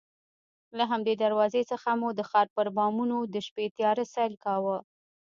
له 0.77 0.83
همدې 0.91 1.13
دروازې 1.23 1.61
څخه 1.71 1.89
مو 1.99 2.09
د 2.17 2.21
ښار 2.29 2.47
پر 2.55 2.67
بامونو 2.77 3.17
د 3.33 3.35
شپې 3.47 3.65
تیاره 3.77 4.03
سیل 4.13 4.33
کاوه. 4.45 4.77